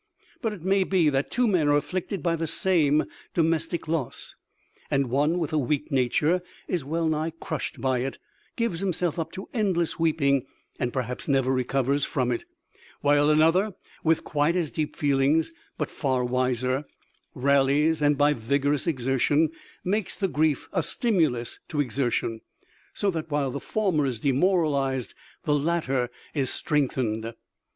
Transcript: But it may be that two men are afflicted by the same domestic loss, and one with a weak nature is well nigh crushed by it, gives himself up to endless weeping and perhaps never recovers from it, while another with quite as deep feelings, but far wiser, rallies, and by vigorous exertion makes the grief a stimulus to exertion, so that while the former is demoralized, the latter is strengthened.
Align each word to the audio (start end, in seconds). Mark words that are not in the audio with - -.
But 0.41 0.51
it 0.53 0.63
may 0.63 0.83
be 0.83 1.09
that 1.09 1.29
two 1.29 1.47
men 1.47 1.67
are 1.67 1.75
afflicted 1.77 2.23
by 2.23 2.35
the 2.35 2.47
same 2.47 3.03
domestic 3.35 3.87
loss, 3.87 4.35
and 4.89 5.11
one 5.11 5.37
with 5.37 5.53
a 5.53 5.59
weak 5.59 5.91
nature 5.91 6.41
is 6.67 6.83
well 6.83 7.07
nigh 7.07 7.33
crushed 7.39 7.79
by 7.79 7.99
it, 7.99 8.17
gives 8.55 8.79
himself 8.79 9.19
up 9.19 9.31
to 9.33 9.47
endless 9.53 9.99
weeping 9.99 10.47
and 10.79 10.91
perhaps 10.91 11.27
never 11.27 11.53
recovers 11.53 12.03
from 12.03 12.31
it, 12.31 12.45
while 13.01 13.29
another 13.29 13.75
with 14.03 14.23
quite 14.23 14.55
as 14.55 14.71
deep 14.71 14.95
feelings, 14.95 15.51
but 15.77 15.91
far 15.91 16.25
wiser, 16.25 16.85
rallies, 17.35 18.01
and 18.01 18.17
by 18.17 18.33
vigorous 18.33 18.87
exertion 18.87 19.51
makes 19.83 20.15
the 20.15 20.27
grief 20.27 20.67
a 20.73 20.81
stimulus 20.81 21.59
to 21.69 21.79
exertion, 21.79 22.41
so 22.91 23.11
that 23.11 23.29
while 23.29 23.51
the 23.51 23.59
former 23.59 24.07
is 24.07 24.19
demoralized, 24.19 25.13
the 25.43 25.53
latter 25.53 26.09
is 26.33 26.49
strengthened. 26.49 27.35